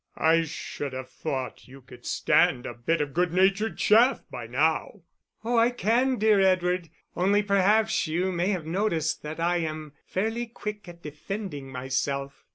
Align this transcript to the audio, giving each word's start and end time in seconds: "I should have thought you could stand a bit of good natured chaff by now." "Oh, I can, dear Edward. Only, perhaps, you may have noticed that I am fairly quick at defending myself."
"I 0.17 0.45
should 0.45 0.93
have 0.93 1.11
thought 1.11 1.67
you 1.67 1.79
could 1.81 2.07
stand 2.07 2.65
a 2.65 2.73
bit 2.73 3.01
of 3.01 3.13
good 3.13 3.31
natured 3.31 3.77
chaff 3.77 4.23
by 4.31 4.47
now." 4.47 5.01
"Oh, 5.43 5.59
I 5.59 5.69
can, 5.69 6.17
dear 6.17 6.39
Edward. 6.39 6.89
Only, 7.15 7.43
perhaps, 7.43 8.07
you 8.07 8.31
may 8.31 8.47
have 8.47 8.65
noticed 8.65 9.21
that 9.21 9.39
I 9.39 9.57
am 9.57 9.93
fairly 10.07 10.47
quick 10.47 10.89
at 10.89 11.03
defending 11.03 11.71
myself." 11.71 12.47